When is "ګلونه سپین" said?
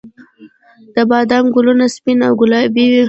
1.55-2.19